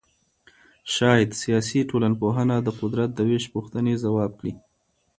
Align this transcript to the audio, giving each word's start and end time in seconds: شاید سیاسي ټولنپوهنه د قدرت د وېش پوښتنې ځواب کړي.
شاید 0.95 1.29
سیاسي 1.43 1.79
ټولنپوهنه 1.89 2.55
د 2.61 2.69
قدرت 2.79 3.09
د 3.13 3.19
وېش 3.29 3.43
پوښتنې 3.53 3.93
ځواب 4.03 4.31
کړي. 4.39 4.53